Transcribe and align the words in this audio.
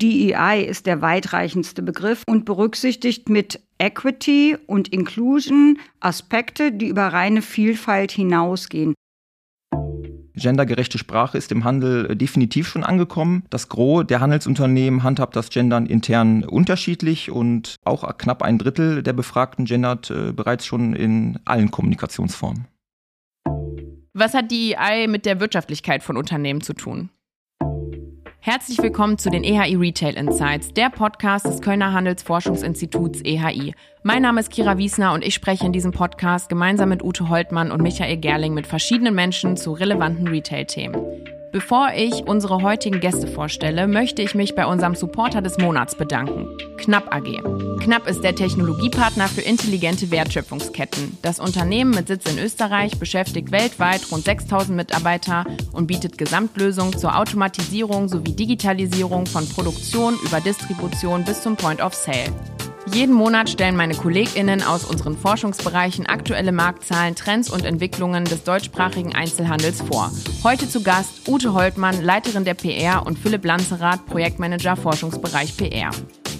DEI 0.00 0.60
ist 0.62 0.86
der 0.86 1.02
weitreichendste 1.02 1.80
Begriff 1.82 2.24
und 2.26 2.44
berücksichtigt 2.44 3.28
mit 3.28 3.60
Equity 3.78 4.56
und 4.66 4.88
Inclusion 4.88 5.78
Aspekte, 6.00 6.72
die 6.72 6.88
über 6.88 7.08
reine 7.08 7.42
Vielfalt 7.42 8.10
hinausgehen. 8.10 8.94
Gendergerechte 10.36 10.98
Sprache 10.98 11.38
ist 11.38 11.52
im 11.52 11.62
Handel 11.62 12.10
äh, 12.10 12.16
definitiv 12.16 12.66
schon 12.66 12.82
angekommen. 12.82 13.44
Das 13.50 13.68
Gros 13.68 14.04
der 14.04 14.20
Handelsunternehmen 14.20 15.04
handhabt 15.04 15.36
das 15.36 15.48
Gendern 15.50 15.86
intern 15.86 16.42
unterschiedlich 16.42 17.30
und 17.30 17.76
auch 17.84 18.18
knapp 18.18 18.42
ein 18.42 18.58
Drittel 18.58 19.04
der 19.04 19.12
Befragten 19.12 19.64
gendert 19.64 20.10
äh, 20.10 20.32
bereits 20.32 20.66
schon 20.66 20.94
in 20.94 21.38
allen 21.44 21.70
Kommunikationsformen. 21.70 22.66
Was 24.12 24.34
hat 24.34 24.50
die 24.50 24.76
EI 24.76 25.06
mit 25.06 25.24
der 25.24 25.38
Wirtschaftlichkeit 25.38 26.02
von 26.02 26.16
Unternehmen 26.16 26.62
zu 26.62 26.72
tun? 26.72 27.10
Herzlich 28.46 28.76
willkommen 28.82 29.16
zu 29.16 29.30
den 29.30 29.42
EHI 29.42 29.76
Retail 29.76 30.18
Insights, 30.18 30.74
der 30.74 30.90
Podcast 30.90 31.46
des 31.46 31.62
Kölner 31.62 31.94
Handelsforschungsinstituts 31.94 33.22
EHI. 33.24 33.74
Mein 34.02 34.20
Name 34.20 34.38
ist 34.38 34.50
Kira 34.50 34.76
Wiesner 34.76 35.14
und 35.14 35.24
ich 35.24 35.32
spreche 35.32 35.64
in 35.64 35.72
diesem 35.72 35.92
Podcast 35.92 36.50
gemeinsam 36.50 36.90
mit 36.90 37.02
Ute 37.02 37.30
Holtmann 37.30 37.72
und 37.72 37.80
Michael 37.80 38.18
Gerling 38.18 38.52
mit 38.52 38.66
verschiedenen 38.66 39.14
Menschen 39.14 39.56
zu 39.56 39.72
relevanten 39.72 40.28
Retail-Themen. 40.28 41.24
Bevor 41.54 41.92
ich 41.94 42.26
unsere 42.26 42.62
heutigen 42.62 42.98
Gäste 42.98 43.28
vorstelle, 43.28 43.86
möchte 43.86 44.22
ich 44.22 44.34
mich 44.34 44.56
bei 44.56 44.66
unserem 44.66 44.96
Supporter 44.96 45.40
des 45.40 45.56
Monats 45.56 45.94
bedanken, 45.94 46.48
Knapp 46.78 47.14
AG. 47.14 47.78
Knapp 47.78 48.08
ist 48.08 48.24
der 48.24 48.34
Technologiepartner 48.34 49.28
für 49.28 49.42
intelligente 49.42 50.10
Wertschöpfungsketten. 50.10 51.16
Das 51.22 51.38
Unternehmen 51.38 51.92
mit 51.92 52.08
Sitz 52.08 52.28
in 52.28 52.40
Österreich 52.40 52.98
beschäftigt 52.98 53.52
weltweit 53.52 54.00
rund 54.10 54.24
6000 54.24 54.76
Mitarbeiter 54.76 55.44
und 55.70 55.86
bietet 55.86 56.18
Gesamtlösungen 56.18 56.98
zur 56.98 57.16
Automatisierung 57.16 58.08
sowie 58.08 58.32
Digitalisierung 58.32 59.24
von 59.24 59.48
Produktion 59.48 60.18
über 60.24 60.40
Distribution 60.40 61.24
bis 61.24 61.40
zum 61.40 61.54
Point 61.54 61.80
of 61.80 61.94
Sale. 61.94 62.32
Jeden 62.92 63.14
Monat 63.14 63.48
stellen 63.48 63.76
meine 63.76 63.94
KollegInnen 63.94 64.62
aus 64.62 64.84
unseren 64.84 65.16
Forschungsbereichen 65.16 66.06
aktuelle 66.06 66.52
Marktzahlen, 66.52 67.14
Trends 67.14 67.50
und 67.50 67.64
Entwicklungen 67.64 68.24
des 68.24 68.44
deutschsprachigen 68.44 69.14
Einzelhandels 69.14 69.80
vor. 69.80 70.12
Heute 70.44 70.68
zu 70.68 70.82
Gast 70.82 71.26
Ute 71.26 71.54
Holtmann, 71.54 72.02
Leiterin 72.02 72.44
der 72.44 72.54
PR 72.54 73.06
und 73.06 73.18
Philipp 73.18 73.44
Lanzerath, 73.44 74.04
Projektmanager 74.06 74.76
Forschungsbereich 74.76 75.56
PR. 75.56 75.90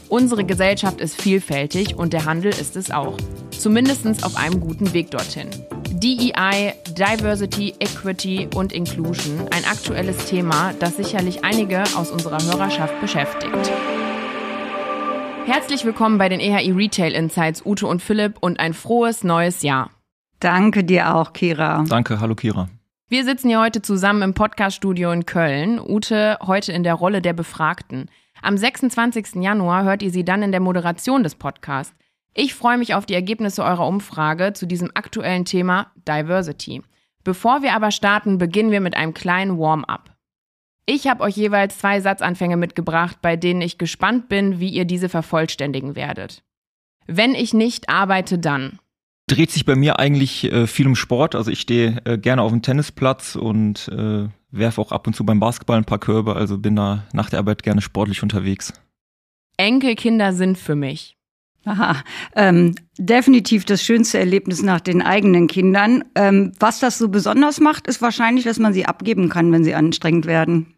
Unsere 0.08 0.44
Gesellschaft 0.44 1.00
ist 1.00 1.20
vielfältig 1.20 1.96
und 1.96 2.12
der 2.12 2.26
Handel 2.26 2.52
ist 2.52 2.76
es 2.76 2.90
auch. 2.90 3.16
Zumindest 3.50 4.04
auf 4.22 4.36
einem 4.36 4.60
guten 4.60 4.92
Weg 4.92 5.10
dorthin. 5.10 5.48
DEI, 5.88 6.74
Diversity, 6.90 7.74
Equity 7.78 8.48
und 8.54 8.74
Inclusion, 8.74 9.48
ein 9.50 9.64
aktuelles 9.64 10.26
Thema, 10.26 10.74
das 10.78 10.98
sicherlich 10.98 11.42
einige 11.42 11.82
aus 11.96 12.10
unserer 12.10 12.42
Hörerschaft 12.44 13.00
beschäftigt. 13.00 13.54
Herzlich 15.46 15.84
willkommen 15.84 16.16
bei 16.16 16.30
den 16.30 16.40
EHI 16.40 16.72
Retail 16.72 17.12
Insights, 17.12 17.66
Ute 17.66 17.86
und 17.86 18.00
Philipp 18.00 18.38
und 18.40 18.58
ein 18.58 18.72
frohes 18.72 19.24
neues 19.24 19.60
Jahr. 19.60 19.90
Danke 20.40 20.84
dir 20.84 21.14
auch, 21.14 21.34
Kira. 21.34 21.84
Danke, 21.86 22.18
hallo 22.18 22.34
Kira. 22.34 22.70
Wir 23.08 23.24
sitzen 23.24 23.48
hier 23.48 23.60
heute 23.60 23.82
zusammen 23.82 24.22
im 24.22 24.32
Podcaststudio 24.32 25.12
in 25.12 25.26
Köln. 25.26 25.78
Ute 25.78 26.38
heute 26.42 26.72
in 26.72 26.82
der 26.82 26.94
Rolle 26.94 27.20
der 27.20 27.34
Befragten. 27.34 28.10
Am 28.40 28.56
26. 28.56 29.36
Januar 29.42 29.84
hört 29.84 30.02
ihr 30.02 30.10
sie 30.10 30.24
dann 30.24 30.42
in 30.42 30.50
der 30.50 30.60
Moderation 30.60 31.22
des 31.22 31.34
Podcasts. 31.34 31.94
Ich 32.32 32.54
freue 32.54 32.78
mich 32.78 32.94
auf 32.94 33.04
die 33.04 33.14
Ergebnisse 33.14 33.62
eurer 33.62 33.86
Umfrage 33.86 34.54
zu 34.54 34.66
diesem 34.66 34.90
aktuellen 34.94 35.44
Thema 35.44 35.92
Diversity. 36.08 36.82
Bevor 37.22 37.62
wir 37.62 37.74
aber 37.74 37.90
starten, 37.90 38.38
beginnen 38.38 38.70
wir 38.70 38.80
mit 38.80 38.96
einem 38.96 39.12
kleinen 39.12 39.58
Warm-up. 39.58 40.13
Ich 40.86 41.06
habe 41.06 41.22
euch 41.22 41.36
jeweils 41.36 41.78
zwei 41.78 42.00
Satzanfänge 42.00 42.56
mitgebracht, 42.56 43.18
bei 43.22 43.36
denen 43.36 43.62
ich 43.62 43.78
gespannt 43.78 44.28
bin, 44.28 44.60
wie 44.60 44.68
ihr 44.68 44.84
diese 44.84 45.08
vervollständigen 45.08 45.96
werdet. 45.96 46.42
Wenn 47.06 47.34
ich 47.34 47.54
nicht 47.54 47.88
arbeite, 47.88 48.38
dann. 48.38 48.78
Dreht 49.26 49.50
sich 49.50 49.64
bei 49.64 49.74
mir 49.74 49.98
eigentlich 49.98 50.44
äh, 50.44 50.66
viel 50.66 50.86
um 50.86 50.96
Sport. 50.96 51.34
Also 51.34 51.50
ich 51.50 51.60
stehe 51.60 52.02
äh, 52.04 52.18
gerne 52.18 52.42
auf 52.42 52.52
dem 52.52 52.60
Tennisplatz 52.60 53.36
und 53.36 53.88
äh, 53.88 54.28
werfe 54.50 54.80
auch 54.80 54.92
ab 54.92 55.06
und 55.06 55.16
zu 55.16 55.24
beim 55.24 55.40
Basketball 55.40 55.78
ein 55.78 55.86
paar 55.86 55.98
Körbe. 55.98 56.36
Also 56.36 56.58
bin 56.58 56.76
da 56.76 57.04
nach 57.14 57.30
der 57.30 57.38
Arbeit 57.38 57.62
gerne 57.62 57.80
sportlich 57.80 58.22
unterwegs. 58.22 58.74
Enkelkinder 59.56 60.34
sind 60.34 60.58
für 60.58 60.74
mich. 60.74 61.16
Aha, 61.64 62.02
ähm, 62.36 62.74
definitiv 62.98 63.64
das 63.64 63.82
schönste 63.82 64.18
Erlebnis 64.18 64.62
nach 64.62 64.80
den 64.80 65.00
eigenen 65.00 65.46
Kindern. 65.46 66.04
Ähm, 66.14 66.52
was 66.58 66.78
das 66.78 66.98
so 66.98 67.08
besonders 67.08 67.58
macht, 67.58 67.86
ist 67.86 68.02
wahrscheinlich, 68.02 68.44
dass 68.44 68.58
man 68.58 68.74
sie 68.74 68.86
abgeben 68.86 69.28
kann, 69.30 69.50
wenn 69.50 69.64
sie 69.64 69.74
anstrengend 69.74 70.26
werden. 70.26 70.74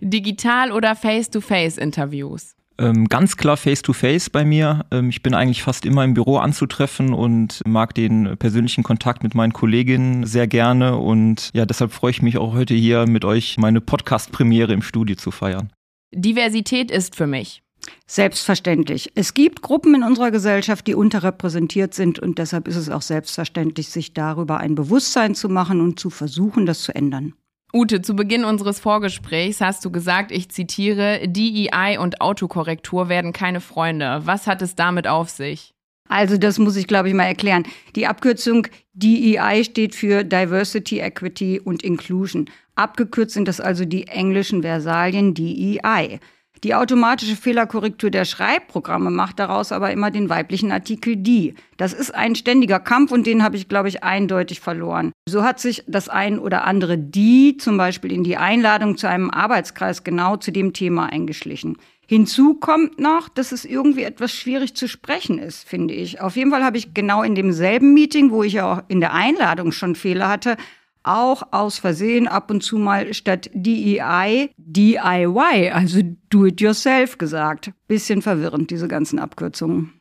Digital 0.00 0.72
oder 0.72 0.96
Face-to-Face-Interviews? 0.96 2.54
Ähm, 2.78 3.08
ganz 3.08 3.36
klar 3.36 3.56
Face-to-Face 3.56 4.28
-face 4.28 4.32
bei 4.32 4.44
mir. 4.44 4.86
Ähm, 4.90 5.10
ich 5.10 5.22
bin 5.22 5.34
eigentlich 5.34 5.62
fast 5.62 5.84
immer 5.84 6.02
im 6.02 6.14
Büro 6.14 6.38
anzutreffen 6.38 7.12
und 7.12 7.60
mag 7.66 7.94
den 7.94 8.36
persönlichen 8.38 8.82
Kontakt 8.82 9.22
mit 9.22 9.34
meinen 9.34 9.52
Kolleginnen 9.52 10.24
sehr 10.24 10.46
gerne. 10.46 10.96
Und 10.96 11.50
ja, 11.52 11.66
deshalb 11.66 11.92
freue 11.92 12.10
ich 12.10 12.22
mich 12.22 12.38
auch 12.38 12.54
heute 12.54 12.74
hier 12.74 13.06
mit 13.06 13.24
euch 13.24 13.58
meine 13.58 13.80
Podcast-Premiere 13.80 14.72
im 14.72 14.82
Studio 14.82 15.16
zu 15.16 15.30
feiern. 15.30 15.70
Diversität 16.12 16.90
ist 16.90 17.16
für 17.16 17.26
mich. 17.26 17.62
Selbstverständlich. 18.06 19.12
Es 19.14 19.34
gibt 19.34 19.62
Gruppen 19.62 19.94
in 19.94 20.02
unserer 20.02 20.30
Gesellschaft, 20.30 20.86
die 20.86 20.94
unterrepräsentiert 20.94 21.94
sind 21.94 22.18
und 22.18 22.38
deshalb 22.38 22.68
ist 22.68 22.76
es 22.76 22.88
auch 22.88 23.02
selbstverständlich, 23.02 23.88
sich 23.88 24.14
darüber 24.14 24.58
ein 24.58 24.74
Bewusstsein 24.74 25.34
zu 25.34 25.48
machen 25.48 25.80
und 25.80 25.98
zu 25.98 26.10
versuchen, 26.10 26.66
das 26.66 26.82
zu 26.82 26.94
ändern. 26.94 27.34
Ute, 27.72 28.02
zu 28.02 28.14
Beginn 28.14 28.44
unseres 28.44 28.80
Vorgesprächs 28.80 29.60
hast 29.60 29.84
du 29.84 29.92
gesagt, 29.92 30.32
ich 30.32 30.50
zitiere, 30.50 31.28
DEI 31.28 31.98
und 32.00 32.20
Autokorrektur 32.20 33.08
werden 33.08 33.32
keine 33.32 33.60
Freunde. 33.60 34.22
Was 34.24 34.48
hat 34.48 34.60
es 34.60 34.74
damit 34.74 35.06
auf 35.06 35.30
sich? 35.30 35.72
Also 36.08 36.36
das 36.36 36.58
muss 36.58 36.74
ich, 36.74 36.88
glaube 36.88 37.08
ich, 37.08 37.14
mal 37.14 37.26
erklären. 37.26 37.62
Die 37.94 38.08
Abkürzung 38.08 38.66
DEI 38.94 39.62
steht 39.62 39.94
für 39.94 40.24
Diversity, 40.24 40.98
Equity 40.98 41.60
und 41.60 41.84
Inclusion. 41.84 42.50
Abgekürzt 42.74 43.34
sind 43.34 43.46
das 43.46 43.60
also 43.60 43.84
die 43.84 44.08
englischen 44.08 44.62
Versalien 44.62 45.34
DEI. 45.34 46.18
Die 46.62 46.74
automatische 46.74 47.36
Fehlerkorrektur 47.36 48.10
der 48.10 48.26
Schreibprogramme 48.26 49.10
macht 49.10 49.38
daraus 49.38 49.72
aber 49.72 49.92
immer 49.92 50.10
den 50.10 50.28
weiblichen 50.28 50.72
Artikel 50.72 51.16
die. 51.16 51.54
Das 51.78 51.94
ist 51.94 52.14
ein 52.14 52.34
ständiger 52.34 52.78
Kampf 52.78 53.12
und 53.12 53.26
den 53.26 53.42
habe 53.42 53.56
ich, 53.56 53.66
glaube 53.66 53.88
ich, 53.88 54.04
eindeutig 54.04 54.60
verloren. 54.60 55.12
So 55.26 55.42
hat 55.42 55.58
sich 55.58 55.82
das 55.86 56.10
ein 56.10 56.38
oder 56.38 56.64
andere 56.64 56.98
die 56.98 57.56
zum 57.56 57.78
Beispiel 57.78 58.12
in 58.12 58.24
die 58.24 58.36
Einladung 58.36 58.98
zu 58.98 59.08
einem 59.08 59.30
Arbeitskreis 59.30 60.04
genau 60.04 60.36
zu 60.36 60.50
dem 60.50 60.74
Thema 60.74 61.06
eingeschlichen. 61.06 61.78
Hinzu 62.06 62.54
kommt 62.54 62.98
noch, 62.98 63.28
dass 63.28 63.52
es 63.52 63.64
irgendwie 63.64 64.02
etwas 64.02 64.32
schwierig 64.32 64.74
zu 64.74 64.88
sprechen 64.88 65.38
ist, 65.38 65.66
finde 65.66 65.94
ich. 65.94 66.20
Auf 66.20 66.34
jeden 66.34 66.50
Fall 66.50 66.64
habe 66.64 66.76
ich 66.76 66.92
genau 66.92 67.22
in 67.22 67.36
demselben 67.36 67.94
Meeting, 67.94 68.32
wo 68.32 68.42
ich 68.42 68.54
ja 68.54 68.70
auch 68.70 68.82
in 68.88 69.00
der 69.00 69.14
Einladung 69.14 69.70
schon 69.70 69.94
Fehler 69.94 70.28
hatte, 70.28 70.56
auch 71.02 71.52
aus 71.52 71.78
Versehen 71.78 72.28
ab 72.28 72.50
und 72.50 72.62
zu 72.62 72.78
mal 72.78 73.12
statt 73.14 73.50
DEI 73.54 74.50
DIY, 74.56 75.70
also 75.72 76.00
Do 76.28 76.46
It 76.46 76.60
Yourself 76.60 77.18
gesagt. 77.18 77.72
Bisschen 77.88 78.22
verwirrend, 78.22 78.70
diese 78.70 78.88
ganzen 78.88 79.18
Abkürzungen. 79.18 80.00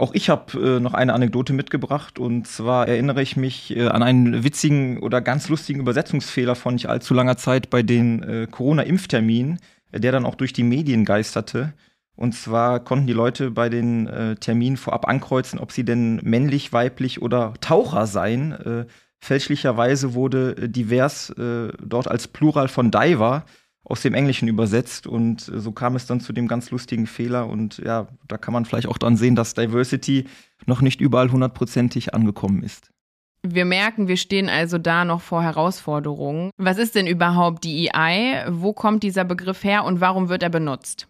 Auch 0.00 0.14
ich 0.14 0.30
habe 0.30 0.58
äh, 0.58 0.80
noch 0.80 0.94
eine 0.94 1.12
Anekdote 1.12 1.52
mitgebracht 1.52 2.18
und 2.18 2.46
zwar 2.46 2.88
erinnere 2.88 3.20
ich 3.20 3.36
mich 3.36 3.76
äh, 3.76 3.88
an 3.88 4.02
einen 4.02 4.44
witzigen 4.44 4.98
oder 4.98 5.20
ganz 5.20 5.50
lustigen 5.50 5.80
Übersetzungsfehler 5.80 6.54
von 6.54 6.74
nicht 6.74 6.88
allzu 6.88 7.12
langer 7.12 7.36
Zeit 7.36 7.68
bei 7.68 7.82
den 7.82 8.22
äh, 8.22 8.46
Corona-Impfterminen, 8.50 9.58
der 9.92 10.10
dann 10.10 10.24
auch 10.24 10.36
durch 10.36 10.54
die 10.54 10.62
Medien 10.62 11.04
geisterte. 11.04 11.74
Und 12.16 12.34
zwar 12.34 12.80
konnten 12.80 13.08
die 13.08 13.12
Leute 13.12 13.50
bei 13.50 13.68
den 13.68 14.06
äh, 14.06 14.36
Terminen 14.36 14.78
vorab 14.78 15.06
ankreuzen, 15.06 15.58
ob 15.58 15.70
sie 15.70 15.84
denn 15.84 16.16
männlich, 16.22 16.72
weiblich 16.72 17.20
oder 17.20 17.52
Taucher 17.60 18.06
seien. 18.06 18.86
Fälschlicherweise 19.20 20.14
wurde 20.14 20.56
äh, 20.56 20.68
divers 20.68 21.30
äh, 21.30 21.72
dort 21.82 22.08
als 22.08 22.28
Plural 22.28 22.68
von 22.68 22.90
Diver 22.90 23.44
aus 23.84 24.02
dem 24.02 24.14
Englischen 24.14 24.48
übersetzt 24.48 25.06
und 25.06 25.48
äh, 25.48 25.58
so 25.58 25.72
kam 25.72 25.96
es 25.96 26.06
dann 26.06 26.20
zu 26.20 26.32
dem 26.32 26.48
ganz 26.48 26.70
lustigen 26.70 27.06
Fehler 27.06 27.46
und 27.46 27.78
ja, 27.78 28.08
da 28.28 28.38
kann 28.38 28.54
man 28.54 28.64
vielleicht 28.64 28.88
auch 28.88 28.98
dran 28.98 29.16
sehen, 29.16 29.36
dass 29.36 29.54
Diversity 29.54 30.26
noch 30.66 30.80
nicht 30.80 31.00
überall 31.00 31.30
hundertprozentig 31.30 32.14
angekommen 32.14 32.62
ist. 32.62 32.90
Wir 33.42 33.64
merken, 33.64 34.06
wir 34.06 34.18
stehen 34.18 34.50
also 34.50 34.76
da 34.76 35.04
noch 35.04 35.22
vor 35.22 35.42
Herausforderungen. 35.42 36.50
Was 36.58 36.76
ist 36.76 36.94
denn 36.94 37.06
überhaupt 37.06 37.64
die 37.64 37.90
EI? 37.90 38.44
Wo 38.50 38.74
kommt 38.74 39.02
dieser 39.02 39.24
Begriff 39.24 39.64
her 39.64 39.84
und 39.84 40.00
warum 40.00 40.28
wird 40.28 40.42
er 40.42 40.50
benutzt? 40.50 41.08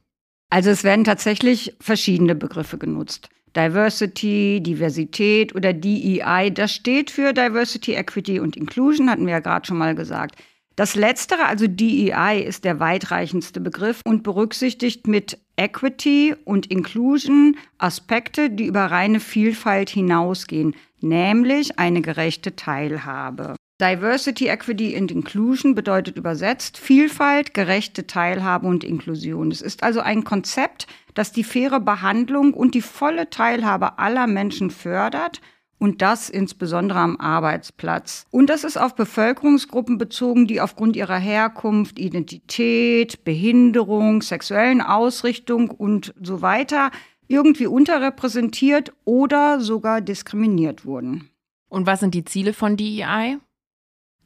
Also 0.49 0.71
es 0.71 0.85
werden 0.85 1.05
tatsächlich 1.05 1.77
verschiedene 1.81 2.35
Begriffe 2.35 2.79
genutzt. 2.79 3.29
Diversity, 3.56 4.61
Diversität 4.62 5.55
oder 5.55 5.73
DEI, 5.73 6.50
das 6.50 6.73
steht 6.73 7.11
für 7.11 7.32
Diversity, 7.32 7.94
Equity 7.94 8.41
und 8.41 8.56
Inclusion, 8.56 9.11
hatten 9.11 9.26
wir 9.26 9.32
ja 9.35 9.41
gerade 9.41 9.67
schon 9.67 9.79
mal 9.79 9.94
gesagt. 9.94 10.37
Das 10.76 10.94
letztere, 10.94 11.44
also 11.44 11.67
DEI, 11.67 12.41
ist 12.41 12.64
der 12.64 12.81
weitreichendste 12.81 13.61
Begriff 13.61 14.00
und 14.06 14.23
berücksichtigt 14.23 15.06
mit 15.06 15.38
Equity 15.56 16.35
und 16.44 16.70
Inclusion 16.70 17.56
Aspekte, 17.76 18.49
die 18.49 18.67
über 18.67 18.87
reine 18.87 19.20
Vielfalt 19.20 19.91
hinausgehen, 19.91 20.75
nämlich 21.00 21.79
eine 21.79 22.00
gerechte 22.00 22.56
Teilhabe. 22.56 23.56
Diversity, 23.81 24.49
Equity 24.49 24.94
and 24.94 25.11
Inclusion 25.11 25.75
bedeutet 25.75 26.19
übersetzt 26.19 26.77
Vielfalt, 26.77 27.55
gerechte 27.55 28.06
Teilhabe 28.06 28.67
und 28.67 28.85
Inklusion. 28.85 29.50
Es 29.50 29.62
ist 29.62 29.82
also 29.82 30.00
ein 30.00 30.23
Konzept, 30.23 30.87
das 31.15 31.32
die 31.32 31.44
faire 31.44 31.81
Behandlung 31.81 32.53
und 32.53 32.75
die 32.75 32.82
volle 32.82 33.31
Teilhabe 33.31 33.99
aller 33.99 34.27
Menschen 34.27 34.71
fördert 34.71 35.41
und 35.79 36.03
das 36.03 36.29
insbesondere 36.29 36.99
am 36.99 37.17
Arbeitsplatz. 37.17 38.27
Und 38.31 38.50
das 38.50 38.65
ist 38.65 38.77
auf 38.77 38.94
Bevölkerungsgruppen 38.94 39.97
bezogen, 39.97 40.47
die 40.47 40.61
aufgrund 40.61 40.94
ihrer 40.94 41.19
Herkunft, 41.19 41.99
Identität, 41.99 43.25
Behinderung, 43.25 44.21
sexuellen 44.21 44.82
Ausrichtung 44.82 45.71
und 45.71 46.12
so 46.21 46.43
weiter 46.43 46.91
irgendwie 47.29 47.67
unterrepräsentiert 47.67 48.93
oder 49.06 49.61
sogar 49.61 50.03
diskriminiert 50.03 50.85
wurden. 50.85 51.31
Und 51.71 51.87
was 51.87 52.00
sind 52.00 52.15
die 52.15 52.25
Ziele 52.25 52.53
von 52.53 52.77
DEI? 52.77 53.38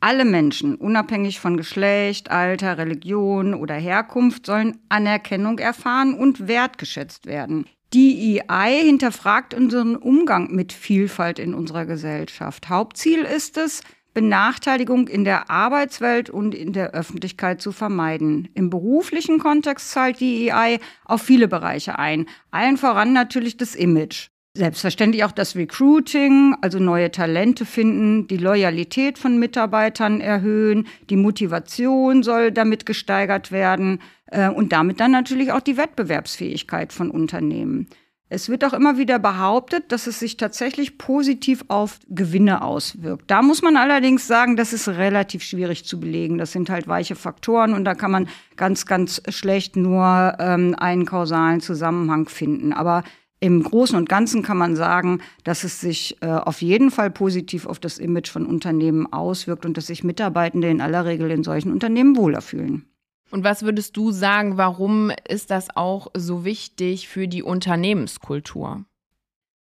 Alle 0.05 0.27
Menschen, 0.27 0.75
unabhängig 0.75 1.41
von 1.41 1.57
Geschlecht, 1.57 2.31
Alter, 2.31 2.77
Religion 2.77 3.55
oder 3.55 3.75
Herkunft, 3.75 4.45
sollen 4.45 4.77
Anerkennung 4.91 5.59
erfahren 5.59 6.13
und 6.13 6.47
wertgeschätzt 6.47 7.25
werden. 7.25 7.65
DEI 7.95 8.83
hinterfragt 8.85 9.55
unseren 9.55 9.97
Umgang 9.97 10.55
mit 10.55 10.75
Vielfalt 10.75 11.39
in 11.39 11.55
unserer 11.55 11.87
Gesellschaft. 11.87 12.69
Hauptziel 12.69 13.21
ist 13.23 13.57
es, 13.57 13.81
Benachteiligung 14.13 15.09
in 15.09 15.25
der 15.25 15.49
Arbeitswelt 15.49 16.29
und 16.29 16.55
in 16.55 16.75
der 16.75 16.91
Öffentlichkeit 16.91 17.63
zu 17.63 17.73
vermeiden. 17.73 18.51
Im 18.53 18.69
beruflichen 18.69 19.39
Kontext 19.39 19.91
zahlt 19.91 20.21
DEI 20.21 20.81
auf 21.07 21.23
viele 21.23 21.49
Bereiche 21.49 21.99
ein, 21.99 22.27
allen 22.51 22.77
voran 22.77 23.15
natürlich 23.15 23.57
das 23.57 23.75
Image. 23.75 24.29
Selbstverständlich 24.57 25.25
auch 25.25 25.33
das 25.33 25.57
Recruiting, 25.57 26.55
also 26.61 26.79
neue 26.79 27.11
Talente 27.11 27.67
finden, 27.67 28.29
die 28.29 28.37
Loyalität 28.37 29.19
von 29.19 29.37
Mitarbeitern 29.37 30.21
erhöhen, 30.21 30.87
die 31.11 31.17
Motivation 31.17 32.23
soll 32.23 32.53
damit 32.53 32.87
gesteigert 32.87 33.51
werden 33.51 34.01
äh, 34.31 34.49
und 34.49 34.73
damit 34.73 35.01
dann 35.01 35.11
natürlich 35.11 35.51
auch 35.51 35.61
die 35.61 35.77
Wettbewerbsfähigkeit 35.77 36.93
von 36.93 37.11
Unternehmen. 37.11 37.89
Es 38.29 38.49
wird 38.49 38.65
auch 38.65 38.73
immer 38.73 38.97
wieder 38.97 39.19
behauptet, 39.19 39.91
dass 39.91 40.07
es 40.07 40.21
sich 40.21 40.37
tatsächlich 40.37 40.99
positiv 40.99 41.65
auf 41.67 41.99
Gewinne 42.09 42.63
auswirkt. 42.63 43.31
Da 43.31 43.43
muss 43.43 43.61
man 43.61 43.77
allerdings 43.77 44.29
sagen, 44.29 44.57
das 44.57 44.73
ist 44.73 44.89
relativ 44.89 45.43
schwierig 45.43 45.85
zu 45.85 45.99
belegen. 45.99 46.39
Das 46.39 46.53
sind 46.53 46.71
halt 46.71 46.87
weiche 46.87 47.17
Faktoren 47.17 47.75
und 47.75 47.85
da 47.85 47.95
kann 47.95 48.13
man 48.13 48.29
ganz, 48.57 48.87
ganz 48.87 49.21
schlecht 49.29 49.75
nur 49.75 50.37
ähm, 50.39 50.77
einen 50.79 51.07
kausalen 51.07 51.61
Zusammenhang 51.61 52.29
finden. 52.29 52.73
Aber 52.73 53.03
im 53.45 53.63
Großen 53.63 53.95
und 53.95 54.09
Ganzen 54.09 54.43
kann 54.43 54.57
man 54.57 54.75
sagen, 54.75 55.21
dass 55.45 55.65
es 55.65 55.79
sich 55.79 56.17
äh, 56.23 56.29
auf 56.29 56.63
jeden 56.63 56.91
Fall 56.91 57.11
positiv 57.11 57.67
auf 57.67 57.79
das 57.79 57.99
Image 57.99 58.31
von 58.31 58.47
Unternehmen 58.47 59.13
auswirkt 59.13 59.67
und 59.67 59.77
dass 59.77 59.89
sich 59.89 60.03
Mitarbeitende 60.03 60.71
in 60.71 60.81
aller 60.81 61.05
Regel 61.05 61.31
in 61.31 61.45
solchen 61.45 61.71
Unternehmen 61.71 62.17
wohler 62.17 62.41
fühlen. 62.41 62.87
Und 63.31 63.45
was 63.45 63.63
würdest 63.63 63.99
du 63.99 64.13
sagen, 64.13 64.57
warum 64.57 65.13
ist 65.29 65.51
das 65.51 65.77
auch 65.77 66.07
so 66.15 66.47
wichtig 66.47 67.07
für 67.07 67.29
die 67.29 67.43
Unternehmenskultur? 67.43 68.87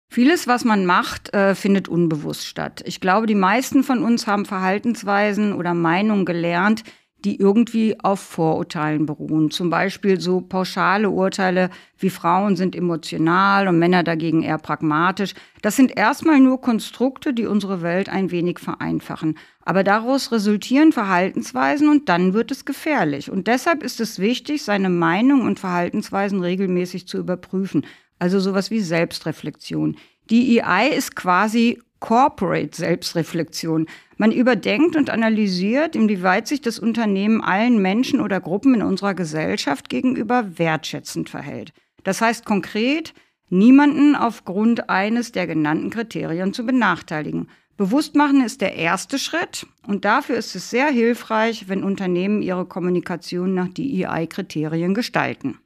Vieles, 0.10 0.48
was 0.48 0.66
man 0.66 0.86
macht, 0.86 1.34
äh, 1.34 1.56
findet 1.56 1.88
unbewusst 1.88 2.46
statt. 2.46 2.84
Ich 2.86 3.00
glaube, 3.00 3.26
die 3.26 3.36
meisten 3.36 3.86
von 3.86 4.04
uns 4.04 4.28
haben 4.28 4.44
Verhaltensweisen 4.44 5.54
oder 5.54 5.74
Meinungen 5.74 6.26
gelernt, 6.26 6.84
die 7.24 7.40
irgendwie 7.40 8.00
auf 8.00 8.20
Vorurteilen 8.20 9.06
beruhen. 9.06 9.52
Zum 9.52 9.70
Beispiel 9.70 10.20
so 10.20 10.42
pauschale 10.42 11.10
Urteile 11.10 11.70
wie 11.98 12.10
Frauen 12.10 12.56
sind 12.56 12.76
emotional 12.76 13.68
und 13.68 13.78
Männer 13.78 14.04
dagegen 14.04 14.42
eher 14.42 14.58
pragmatisch. 14.58 15.34
Das 15.62 15.76
sind 15.76 15.96
erstmal 15.96 16.40
nur 16.40 16.60
Konstrukte, 16.62 17.34
die 17.34 17.46
unsere 17.46 17.82
Welt 17.82 18.10
ein 18.10 18.32
wenig 18.32 18.60
vereinfachen. 18.60 19.38
Aber 19.64 19.84
daraus 19.84 20.32
resultieren 20.32 20.92
Verhaltensweisen 20.92 21.90
und 21.90 22.10
dann 22.10 22.34
wird 22.34 22.50
es 22.50 22.66
gefährlich. 22.66 23.30
Und 23.30 23.48
deshalb 23.48 23.84
ist 23.84 24.00
es 24.00 24.18
wichtig, 24.18 24.64
seine 24.64 24.90
Meinung 24.90 25.42
und 25.42 25.60
Verhaltensweisen 25.60 26.42
regelmäßig 26.42 27.08
zu 27.08 27.18
überprüfen. 27.18 27.86
Also 28.18 28.40
sowas 28.40 28.72
wie 28.72 28.82
Selbstreflexion. 28.82 29.98
Die 30.30 30.60
EI 30.60 30.90
ist 30.90 31.16
quasi 31.16 31.82
Corporate 32.02 32.76
Selbstreflexion. 32.76 33.86
Man 34.18 34.34
überdenkt 34.34 34.98
und 34.98 35.10
analysiert, 35.10 35.96
inwieweit 35.96 36.48
sich 36.48 36.60
das 36.60 36.78
Unternehmen 36.78 37.42
allen 37.42 37.82
Menschen 37.82 38.20
oder 38.20 38.42
Gruppen 38.42 38.74
in 38.76 38.82
unserer 38.82 39.14
Gesellschaft 39.14 39.88
gegenüber 39.88 40.58
wertschätzend 40.60 41.30
verhält. 41.30 41.72
Das 42.04 42.20
heißt 42.20 42.44
konkret, 42.44 43.14
niemanden 43.50 44.16
aufgrund 44.16 44.90
eines 44.90 45.32
der 45.32 45.48
genannten 45.48 45.92
Kriterien 45.92 46.54
zu 46.54 46.66
benachteiligen. 46.66 47.48
Bewusstmachen 47.78 48.44
ist 48.44 48.62
der 48.62 48.76
erste 48.76 49.18
Schritt 49.18 49.66
und 49.88 50.04
dafür 50.04 50.36
ist 50.36 50.56
es 50.56 50.70
sehr 50.70 50.88
hilfreich, 50.88 51.70
wenn 51.70 51.84
Unternehmen 51.84 52.42
ihre 52.42 52.66
Kommunikation 52.66 53.54
nach 53.54 53.70
DEI-Kriterien 53.70 54.94
gestalten. 54.94 55.60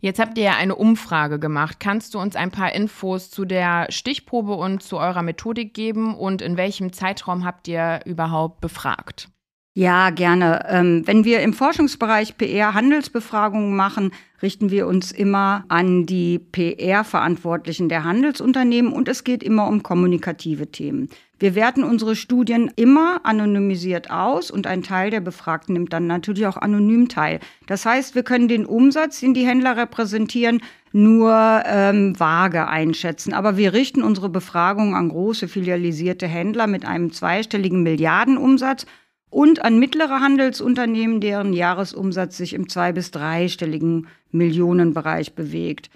Jetzt 0.00 0.18
habt 0.18 0.38
ihr 0.38 0.44
ja 0.44 0.56
eine 0.56 0.76
Umfrage 0.76 1.38
gemacht. 1.38 1.78
Kannst 1.78 2.14
du 2.14 2.18
uns 2.18 2.34
ein 2.34 2.50
paar 2.50 2.72
Infos 2.72 3.30
zu 3.30 3.44
der 3.44 3.86
Stichprobe 3.90 4.54
und 4.54 4.82
zu 4.82 4.98
eurer 4.98 5.22
Methodik 5.22 5.74
geben 5.74 6.14
und 6.14 6.40
in 6.40 6.56
welchem 6.56 6.92
Zeitraum 6.92 7.44
habt 7.44 7.68
ihr 7.68 8.00
überhaupt 8.06 8.60
befragt? 8.60 9.28
Ja, 9.74 10.10
gerne. 10.10 10.66
Ähm, 10.68 11.06
wenn 11.06 11.24
wir 11.24 11.40
im 11.42 11.52
Forschungsbereich 11.52 12.36
PR 12.36 12.74
Handelsbefragungen 12.74 13.76
machen, 13.76 14.10
richten 14.42 14.70
wir 14.70 14.86
uns 14.86 15.12
immer 15.12 15.64
an 15.68 16.06
die 16.06 16.38
PR-Verantwortlichen 16.38 17.88
der 17.88 18.02
Handelsunternehmen 18.02 18.92
und 18.92 19.06
es 19.06 19.22
geht 19.22 19.42
immer 19.42 19.68
um 19.68 19.82
kommunikative 19.82 20.72
Themen. 20.72 21.08
Wir 21.40 21.54
werten 21.54 21.84
unsere 21.84 22.16
Studien 22.16 22.70
immer 22.76 23.22
anonymisiert 23.24 24.10
aus 24.10 24.50
und 24.50 24.66
ein 24.66 24.82
Teil 24.82 25.10
der 25.10 25.20
Befragten 25.20 25.72
nimmt 25.72 25.90
dann 25.90 26.06
natürlich 26.06 26.46
auch 26.46 26.58
anonym 26.58 27.08
teil. 27.08 27.40
Das 27.66 27.86
heißt, 27.86 28.14
wir 28.14 28.24
können 28.24 28.46
den 28.46 28.66
Umsatz, 28.66 29.20
den 29.20 29.32
die 29.32 29.46
Händler 29.46 29.74
repräsentieren, 29.74 30.60
nur 30.92 31.62
ähm, 31.64 32.18
vage 32.20 32.68
einschätzen. 32.68 33.32
Aber 33.32 33.56
wir 33.56 33.72
richten 33.72 34.02
unsere 34.02 34.28
Befragung 34.28 34.94
an 34.94 35.08
große 35.08 35.48
filialisierte 35.48 36.26
Händler 36.26 36.66
mit 36.66 36.84
einem 36.84 37.10
zweistelligen 37.10 37.82
Milliardenumsatz 37.82 38.84
und 39.30 39.64
an 39.64 39.78
mittlere 39.78 40.20
Handelsunternehmen, 40.20 41.22
deren 41.22 41.54
Jahresumsatz 41.54 42.36
sich 42.36 42.52
im 42.52 42.68
zwei- 42.68 42.92
bis 42.92 43.12
dreistelligen 43.12 44.08
Millionenbereich 44.30 45.34
bewegt. 45.34 45.88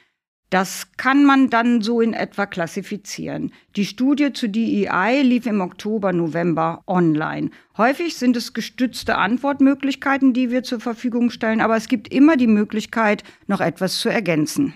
Das 0.55 0.93
kann 0.97 1.25
man 1.25 1.51
dann 1.51 1.83
so 1.83 2.01
in 2.01 2.13
etwa 2.13 2.47
klassifizieren. 2.47 3.53
Die 3.75 3.85
Studie 3.85 4.33
zu 4.33 4.49
DEI 4.49 5.21
lief 5.23 5.47
im 5.47 5.61
Oktober, 5.61 6.13
November 6.13 6.85
online. 6.87 7.51
Häufig 7.77 8.15
sind 8.15 8.37
es 8.37 8.53
gestützte 8.53 9.17
Antwortmöglichkeiten, 9.17 10.33
die 10.33 10.53
wir 10.53 10.63
zur 10.63 10.79
Verfügung 10.79 11.31
stellen, 11.31 11.61
aber 11.61 11.75
es 11.75 11.89
gibt 11.89 12.07
immer 12.15 12.37
die 12.37 12.47
Möglichkeit, 12.47 13.25
noch 13.49 13.61
etwas 13.61 13.99
zu 13.99 14.09
ergänzen. 14.09 14.75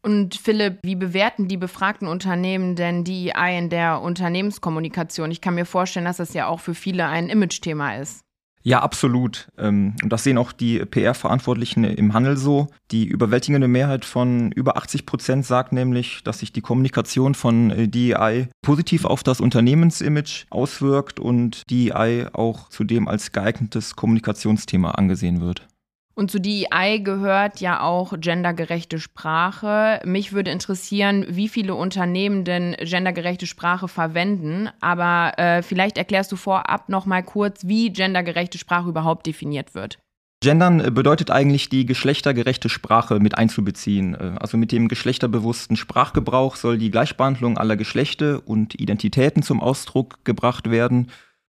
Und 0.00 0.36
Philipp, 0.36 0.78
wie 0.84 0.96
bewerten 0.96 1.48
die 1.48 1.58
befragten 1.58 2.08
Unternehmen 2.08 2.74
denn 2.74 3.04
DEI 3.04 3.58
in 3.58 3.68
der 3.68 4.00
Unternehmenskommunikation? 4.00 5.30
Ich 5.30 5.42
kann 5.42 5.54
mir 5.54 5.66
vorstellen, 5.66 6.06
dass 6.06 6.16
das 6.16 6.32
ja 6.32 6.46
auch 6.46 6.60
für 6.60 6.74
viele 6.74 7.06
ein 7.06 7.28
Imagethema 7.28 7.96
ist. 7.96 8.22
Ja, 8.62 8.80
absolut. 8.82 9.48
Ähm, 9.58 9.94
und 10.02 10.12
das 10.12 10.24
sehen 10.24 10.36
auch 10.38 10.52
die 10.52 10.80
PR-Verantwortlichen 10.84 11.84
im 11.84 12.12
Handel 12.12 12.36
so. 12.36 12.68
Die 12.90 13.06
überwältigende 13.06 13.68
Mehrheit 13.68 14.04
von 14.04 14.52
über 14.52 14.76
80 14.76 15.06
Prozent 15.06 15.46
sagt 15.46 15.72
nämlich, 15.72 16.22
dass 16.24 16.40
sich 16.40 16.52
die 16.52 16.60
Kommunikation 16.60 17.34
von 17.34 17.70
äh, 17.70 17.88
DEI 17.88 18.48
positiv 18.62 19.04
auf 19.06 19.22
das 19.22 19.40
Unternehmensimage 19.40 20.46
auswirkt 20.50 21.20
und 21.20 21.62
DEI 21.70 22.28
auch 22.32 22.68
zudem 22.68 23.08
als 23.08 23.32
geeignetes 23.32 23.96
Kommunikationsthema 23.96 24.90
angesehen 24.90 25.40
wird. 25.40 25.66
Und 26.14 26.30
zu 26.30 26.40
DEI 26.40 26.98
gehört 26.98 27.60
ja 27.60 27.80
auch 27.80 28.12
gendergerechte 28.18 28.98
Sprache. 28.98 30.00
Mich 30.04 30.32
würde 30.32 30.50
interessieren, 30.50 31.24
wie 31.28 31.48
viele 31.48 31.74
Unternehmen 31.74 32.44
denn 32.44 32.76
gendergerechte 32.78 33.46
Sprache 33.46 33.88
verwenden. 33.88 34.68
Aber 34.80 35.38
äh, 35.38 35.62
vielleicht 35.62 35.96
erklärst 35.96 36.32
du 36.32 36.36
vorab 36.36 36.88
noch 36.88 37.06
mal 37.06 37.22
kurz, 37.22 37.66
wie 37.66 37.92
gendergerechte 37.92 38.58
Sprache 38.58 38.88
überhaupt 38.88 39.26
definiert 39.26 39.74
wird. 39.74 39.98
Gendern 40.42 40.80
äh, 40.80 40.90
bedeutet 40.90 41.30
eigentlich, 41.30 41.68
die 41.68 41.84
geschlechtergerechte 41.84 42.70
Sprache 42.70 43.20
mit 43.20 43.36
einzubeziehen. 43.36 44.14
Äh, 44.14 44.36
also 44.40 44.56
mit 44.56 44.72
dem 44.72 44.88
geschlechterbewussten 44.88 45.76
Sprachgebrauch 45.76 46.56
soll 46.56 46.78
die 46.78 46.90
Gleichbehandlung 46.90 47.58
aller 47.58 47.76
Geschlechter 47.76 48.42
und 48.46 48.78
Identitäten 48.80 49.42
zum 49.42 49.60
Ausdruck 49.60 50.24
gebracht 50.24 50.70
werden. 50.70 51.08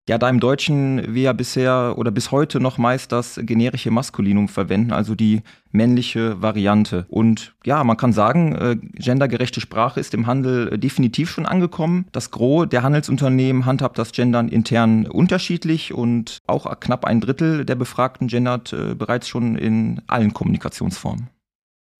Ja, 0.07 0.19
da 0.19 0.29
im 0.29 0.39
Deutschen 0.39 1.15
wir 1.15 1.23
ja 1.23 1.33
bisher 1.33 1.95
oder 1.97 2.11
bis 2.11 2.29
heute 2.29 2.59
noch 2.59 2.77
meist 2.77 3.11
das 3.11 3.39
generische 3.41 3.89
Maskulinum 3.89 4.47
verwenden, 4.47 4.91
also 4.91 5.15
die 5.15 5.41
männliche 5.71 6.39
Variante. 6.43 7.07
Und 7.09 7.55
ja, 7.65 7.83
man 7.83 7.97
kann 7.97 8.13
sagen, 8.13 8.53
äh, 8.53 8.75
gendergerechte 8.75 9.61
Sprache 9.61 9.99
ist 9.99 10.13
im 10.13 10.27
Handel 10.27 10.73
äh, 10.73 10.77
definitiv 10.77 11.31
schon 11.31 11.47
angekommen. 11.47 12.05
Das 12.11 12.29
Gros 12.29 12.69
der 12.69 12.83
Handelsunternehmen 12.83 13.65
handhabt 13.65 13.97
das 13.97 14.11
Gendern 14.11 14.47
intern 14.47 15.07
unterschiedlich 15.07 15.91
und 15.91 16.37
auch 16.45 16.79
knapp 16.79 17.03
ein 17.05 17.19
Drittel 17.19 17.65
der 17.65 17.75
Befragten 17.75 18.27
gendert 18.27 18.73
äh, 18.73 18.93
bereits 18.93 19.27
schon 19.27 19.55
in 19.55 20.03
allen 20.05 20.33
Kommunikationsformen. 20.33 21.29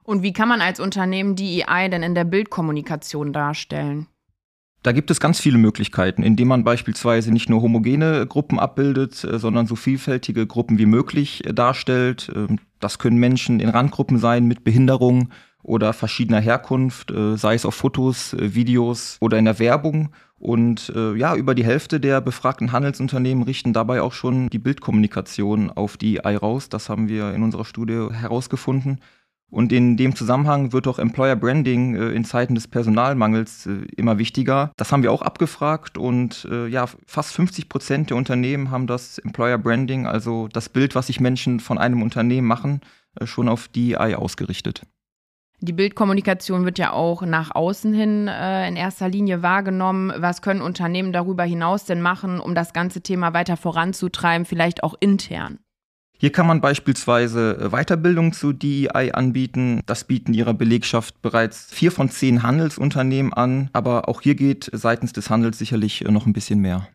Und 0.03 0.21
wie 0.21 0.33
kann 0.33 0.47
man 0.47 0.61
als 0.61 0.79
Unternehmen 0.79 1.35
DEI 1.35 1.89
denn 1.89 2.03
in 2.03 2.13
der 2.13 2.25
Bildkommunikation 2.25 3.33
darstellen? 3.33 4.05
Da 4.85 4.91
gibt 4.91 5.09
es 5.09 5.19
ganz 5.19 5.39
viele 5.39 5.57
Möglichkeiten, 5.57 6.21
indem 6.21 6.49
man 6.49 6.63
beispielsweise 6.63 7.31
nicht 7.31 7.49
nur 7.49 7.63
homogene 7.63 8.27
Gruppen 8.27 8.59
abbildet, 8.59 9.23
äh, 9.23 9.39
sondern 9.39 9.65
so 9.65 9.75
vielfältige 9.75 10.45
Gruppen 10.45 10.77
wie 10.77 10.85
möglich 10.85 11.43
äh, 11.43 11.55
darstellt. 11.55 12.31
Ähm, 12.35 12.59
das 12.79 12.99
können 12.99 13.17
Menschen 13.17 13.59
in 13.59 13.69
Randgruppen 13.69 14.19
sein 14.19 14.45
mit 14.45 14.63
Behinderung 14.63 15.29
oder 15.63 15.91
verschiedener 15.91 16.39
Herkunft, 16.39 17.09
äh, 17.09 17.35
sei 17.35 17.55
es 17.55 17.65
auf 17.65 17.73
Fotos, 17.73 18.35
Videos 18.39 19.17
oder 19.21 19.39
in 19.39 19.45
der 19.45 19.57
Werbung. 19.57 20.09
Und 20.37 20.93
ja, 20.93 21.33
über 21.33 21.55
die 21.55 21.63
Hälfte 21.63 21.99
der 21.99 22.21
befragten 22.21 22.71
Handelsunternehmen 22.71 23.45
richten 23.45 23.73
dabei 23.73 24.01
auch 24.01 24.11
schon 24.11 24.49
die 24.49 24.59
Bildkommunikation 24.59 25.71
auf 25.71 25.97
die 25.97 26.23
AI 26.23 26.37
raus. 26.37 26.69
Das 26.69 26.89
haben 26.89 27.07
wir 27.07 27.33
in 27.33 27.41
unserer 27.41 27.65
Studie 27.65 28.09
herausgefunden. 28.11 28.99
Und 29.51 29.71
in 29.71 29.95
dem 29.95 30.15
Zusammenhang 30.15 30.73
wird 30.73 30.87
auch 30.87 30.99
Employer 30.99 31.35
Branding 31.35 31.95
äh, 31.95 32.09
in 32.09 32.25
Zeiten 32.25 32.55
des 32.55 32.67
Personalmangels 32.67 33.67
äh, 33.67 33.85
immer 33.95 34.17
wichtiger. 34.17 34.71
Das 34.75 34.91
haben 34.91 35.03
wir 35.03 35.11
auch 35.11 35.21
abgefragt 35.21 35.97
und 35.97 36.47
äh, 36.51 36.67
ja, 36.67 36.87
fast 37.05 37.33
50 37.33 37.69
Prozent 37.69 38.09
der 38.09 38.17
Unternehmen 38.17 38.71
haben 38.71 38.87
das 38.87 39.17
Employer 39.19 39.57
Branding, 39.57 40.07
also 40.07 40.47
das 40.47 40.69
Bild, 40.69 40.95
was 40.95 41.07
sich 41.07 41.19
Menschen 41.19 41.59
von 41.59 41.77
einem 41.77 42.01
Unternehmen 42.01 42.47
machen, 42.47 42.81
äh, 43.19 43.25
schon 43.25 43.47
auf 43.47 43.67
DEI 43.67 44.15
ausgerichtet. 44.15 44.81
Die 45.61 45.73
Bildkommunikation 45.73 46.65
wird 46.65 46.77
ja 46.77 46.91
auch 46.91 47.21
nach 47.21 47.55
außen 47.55 47.93
hin 47.93 48.27
äh, 48.27 48.67
in 48.67 48.75
erster 48.75 49.07
Linie 49.07 49.41
wahrgenommen. 49.41 50.11
Was 50.17 50.41
können 50.41 50.61
Unternehmen 50.61 51.13
darüber 51.13 51.43
hinaus 51.43 51.85
denn 51.85 52.01
machen, 52.01 52.39
um 52.39 52.55
das 52.55 52.73
ganze 52.73 53.01
Thema 53.01 53.33
weiter 53.33 53.55
voranzutreiben, 53.55 54.45
vielleicht 54.45 54.83
auch 54.83 54.95
intern? 54.99 55.59
Hier 56.17 56.31
kann 56.31 56.47
man 56.47 56.61
beispielsweise 56.61 57.57
äh, 57.59 57.69
Weiterbildung 57.69 58.31
zu 58.31 58.53
DEI 58.53 59.13
anbieten. 59.13 59.81
Das 59.85 60.05
bieten 60.05 60.33
ihrer 60.33 60.53
Belegschaft 60.53 61.21
bereits 61.21 61.67
vier 61.73 61.91
von 61.91 62.09
zehn 62.09 62.43
Handelsunternehmen 62.43 63.33
an. 63.33 63.69
Aber 63.73 64.07
auch 64.07 64.21
hier 64.21 64.35
geht 64.35 64.69
seitens 64.71 65.13
des 65.13 65.29
Handels 65.29 65.57
sicherlich 65.57 66.05
äh, 66.05 66.11
noch 66.11 66.25
ein 66.25 66.33
bisschen 66.33 66.59
mehr. 66.59 66.87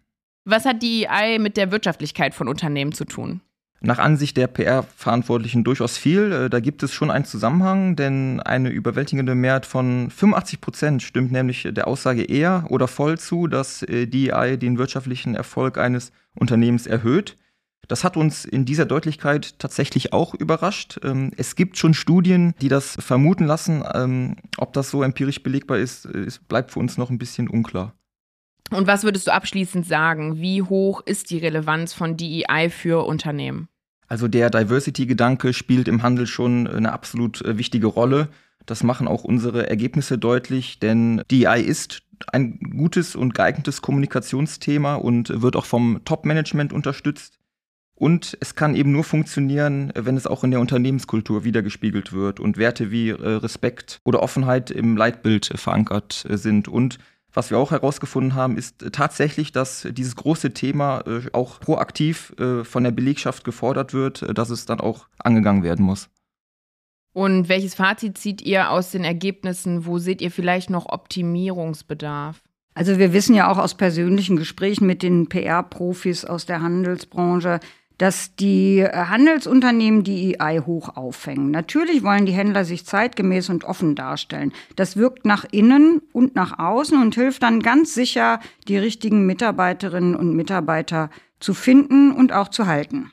Was 0.44 0.64
hat 0.64 0.82
DEI 0.82 1.38
mit 1.38 1.56
der 1.56 1.70
Wirtschaftlichkeit 1.70 2.34
von 2.34 2.48
Unternehmen 2.48 2.92
zu 2.92 3.04
tun? 3.04 3.42
Nach 3.82 3.98
Ansicht 3.98 4.36
der 4.36 4.46
PR-Verantwortlichen 4.46 5.64
durchaus 5.64 5.98
viel. 5.98 6.32
Äh, 6.32 6.50
da 6.50 6.60
gibt 6.60 6.82
es 6.82 6.94
schon 6.94 7.10
einen 7.10 7.26
Zusammenhang, 7.26 7.96
denn 7.96 8.40
eine 8.40 8.70
überwältigende 8.70 9.34
Mehrheit 9.34 9.66
von 9.66 10.10
85 10.10 10.62
Prozent 10.62 11.02
stimmt 11.02 11.30
nämlich 11.30 11.68
der 11.70 11.88
Aussage 11.88 12.22
eher 12.22 12.64
oder 12.70 12.88
voll 12.88 13.18
zu, 13.18 13.48
dass 13.48 13.80
DEI 13.86 14.56
den 14.56 14.78
wirtschaftlichen 14.78 15.34
Erfolg 15.34 15.76
eines 15.76 16.10
Unternehmens 16.34 16.86
erhöht. 16.86 17.36
Das 17.88 18.04
hat 18.04 18.16
uns 18.16 18.44
in 18.44 18.64
dieser 18.64 18.86
Deutlichkeit 18.86 19.58
tatsächlich 19.58 20.12
auch 20.12 20.34
überrascht. 20.34 21.00
Ähm, 21.02 21.32
es 21.36 21.56
gibt 21.56 21.76
schon 21.76 21.94
Studien, 21.94 22.54
die 22.60 22.68
das 22.68 22.96
vermuten 23.00 23.46
lassen. 23.46 23.82
Ähm, 23.94 24.36
ob 24.58 24.72
das 24.72 24.90
so 24.90 25.02
empirisch 25.02 25.42
belegbar 25.42 25.78
ist, 25.78 26.04
ist 26.04 26.46
bleibt 26.48 26.70
für 26.70 26.78
uns 26.78 26.98
noch 26.98 27.10
ein 27.10 27.18
bisschen 27.18 27.48
unklar. 27.48 27.94
Und 28.70 28.86
was 28.86 29.02
würdest 29.02 29.26
du 29.26 29.32
abschließend 29.32 29.86
sagen? 29.86 30.40
Wie 30.40 30.62
hoch 30.62 31.02
ist 31.04 31.30
die 31.30 31.38
Relevanz 31.38 31.92
von 31.92 32.16
DEI 32.16 32.70
für 32.70 33.04
Unternehmen? 33.04 33.68
Also 34.06 34.28
der 34.28 34.50
Diversity-Gedanke 34.50 35.52
spielt 35.52 35.88
im 35.88 36.02
Handel 36.02 36.26
schon 36.26 36.66
eine 36.66 36.92
absolut 36.92 37.42
äh, 37.42 37.58
wichtige 37.58 37.86
Rolle. 37.86 38.28
Das 38.66 38.82
machen 38.84 39.08
auch 39.08 39.24
unsere 39.24 39.68
Ergebnisse 39.68 40.18
deutlich, 40.18 40.78
denn 40.78 41.22
DEI 41.30 41.60
ist 41.60 42.02
ein 42.32 42.58
gutes 42.76 43.16
und 43.16 43.34
geeignetes 43.34 43.82
Kommunikationsthema 43.82 44.94
und 44.96 45.42
wird 45.42 45.56
auch 45.56 45.64
vom 45.64 46.02
Top-Management 46.04 46.72
unterstützt. 46.72 47.39
Und 48.00 48.38
es 48.40 48.54
kann 48.54 48.74
eben 48.74 48.92
nur 48.92 49.04
funktionieren, 49.04 49.92
wenn 49.94 50.16
es 50.16 50.26
auch 50.26 50.42
in 50.42 50.50
der 50.50 50.60
Unternehmenskultur 50.60 51.44
wiedergespiegelt 51.44 52.14
wird 52.14 52.40
und 52.40 52.56
Werte 52.56 52.90
wie 52.90 53.10
äh, 53.10 53.14
Respekt 53.14 54.00
oder 54.04 54.22
Offenheit 54.22 54.70
im 54.70 54.96
Leitbild 54.96 55.52
verankert 55.56 56.24
äh, 56.26 56.38
sind. 56.38 56.66
Und 56.66 56.96
was 57.30 57.50
wir 57.50 57.58
auch 57.58 57.72
herausgefunden 57.72 58.34
haben, 58.34 58.56
ist 58.56 58.86
tatsächlich, 58.92 59.52
dass 59.52 59.86
dieses 59.92 60.16
große 60.16 60.54
Thema 60.54 61.04
äh, 61.06 61.28
auch 61.34 61.60
proaktiv 61.60 62.34
von 62.62 62.84
der 62.84 62.90
Belegschaft 62.90 63.44
gefordert 63.44 63.92
wird, 63.92 64.26
dass 64.36 64.48
es 64.48 64.64
dann 64.64 64.80
auch 64.80 65.06
angegangen 65.18 65.62
werden 65.62 65.84
muss. 65.84 66.08
Und 67.12 67.50
welches 67.50 67.74
Fazit 67.74 68.16
zieht 68.16 68.40
ihr 68.40 68.70
aus 68.70 68.92
den 68.92 69.04
Ergebnissen? 69.04 69.84
Wo 69.84 69.98
seht 69.98 70.22
ihr 70.22 70.30
vielleicht 70.30 70.70
noch 70.70 70.86
Optimierungsbedarf? 70.86 72.42
Also 72.72 72.98
wir 72.98 73.12
wissen 73.12 73.34
ja 73.34 73.50
auch 73.50 73.58
aus 73.58 73.74
persönlichen 73.74 74.36
Gesprächen 74.36 74.86
mit 74.86 75.02
den 75.02 75.28
PR-Profis 75.28 76.24
aus 76.24 76.46
der 76.46 76.62
Handelsbranche, 76.62 77.60
dass 78.00 78.34
die 78.34 78.78
äh, 78.78 78.90
Handelsunternehmen 78.90 80.02
die 80.02 80.40
EI 80.40 80.62
hoch 80.64 80.96
aufhängen. 80.96 81.50
Natürlich 81.50 82.02
wollen 82.02 82.24
die 82.24 82.32
Händler 82.32 82.64
sich 82.64 82.86
zeitgemäß 82.86 83.50
und 83.50 83.64
offen 83.64 83.94
darstellen. 83.94 84.54
Das 84.74 84.96
wirkt 84.96 85.26
nach 85.26 85.44
innen 85.52 86.00
und 86.14 86.34
nach 86.34 86.58
außen 86.58 87.00
und 87.00 87.14
hilft 87.14 87.42
dann 87.42 87.60
ganz 87.60 87.92
sicher, 87.92 88.40
die 88.68 88.78
richtigen 88.78 89.26
Mitarbeiterinnen 89.26 90.16
und 90.16 90.34
Mitarbeiter 90.34 91.10
zu 91.40 91.52
finden 91.52 92.10
und 92.10 92.32
auch 92.32 92.48
zu 92.48 92.66
halten. 92.66 93.12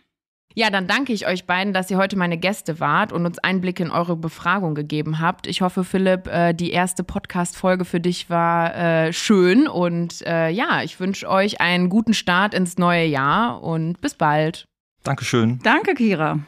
Ja, 0.56 0.70
dann 0.70 0.88
danke 0.88 1.12
ich 1.12 1.28
euch 1.28 1.46
beiden, 1.46 1.74
dass 1.74 1.92
ihr 1.92 1.98
heute 1.98 2.18
meine 2.18 2.38
Gäste 2.38 2.80
wart 2.80 3.12
und 3.12 3.26
uns 3.26 3.40
Einblicke 3.40 3.84
in 3.84 3.92
eure 3.92 4.16
Befragung 4.16 4.74
gegeben 4.74 5.20
habt. 5.20 5.48
Ich 5.48 5.62
hoffe, 5.62 5.84
Philipp, 5.84 6.28
äh, 6.28 6.54
die 6.54 6.72
erste 6.72 7.04
Podcast-Folge 7.04 7.84
für 7.84 8.00
dich 8.00 8.30
war 8.30 8.74
äh, 8.74 9.12
schön 9.12 9.68
und 9.68 10.22
ja, 10.22 10.82
ich 10.82 11.00
wünsche 11.02 11.30
euch 11.30 11.60
einen 11.60 11.90
guten 11.90 12.14
Start 12.14 12.54
ins 12.54 12.78
neue 12.78 13.06
Jahr 13.06 13.62
und 13.62 14.00
bis 14.00 14.16
bald. 14.16 14.66
Dankeschön. 15.08 15.60
Danke, 15.64 15.94
Kira. 15.94 16.40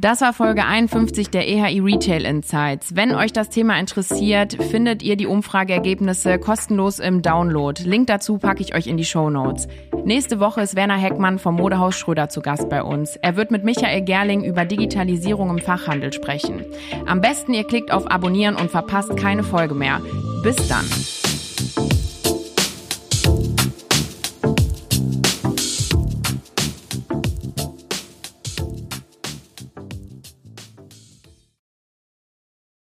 Das 0.00 0.20
war 0.20 0.32
Folge 0.32 0.64
51 0.64 1.30
der 1.30 1.48
EHI 1.48 1.80
Retail 1.80 2.24
Insights. 2.24 2.94
Wenn 2.94 3.14
euch 3.14 3.32
das 3.32 3.50
Thema 3.50 3.78
interessiert, 3.78 4.60
findet 4.70 5.02
ihr 5.02 5.16
die 5.16 5.26
Umfrageergebnisse 5.26 6.38
kostenlos 6.38 6.98
im 6.98 7.22
Download. 7.22 7.82
Link 7.84 8.06
dazu 8.06 8.38
packe 8.38 8.62
ich 8.62 8.74
euch 8.76 8.86
in 8.86 8.96
die 8.96 9.04
Show 9.04 9.30
Notes. 9.30 9.66
Nächste 10.04 10.40
Woche 10.40 10.60
ist 10.60 10.76
Werner 10.76 10.98
Heckmann 10.98 11.38
vom 11.38 11.56
Modehaus 11.56 11.96
Schröder 11.96 12.28
zu 12.28 12.40
Gast 12.42 12.68
bei 12.68 12.82
uns. 12.82 13.16
Er 13.16 13.36
wird 13.36 13.50
mit 13.50 13.64
Michael 13.64 14.02
Gerling 14.02 14.44
über 14.44 14.64
Digitalisierung 14.64 15.50
im 15.50 15.58
Fachhandel 15.58 16.12
sprechen. 16.12 16.64
Am 17.06 17.20
besten 17.20 17.54
ihr 17.54 17.64
klickt 17.64 17.92
auf 17.92 18.10
Abonnieren 18.10 18.54
und 18.56 18.70
verpasst 18.70 19.16
keine 19.16 19.42
Folge 19.44 19.74
mehr. 19.74 20.00
Bis 20.42 20.56
dann. 20.68 20.86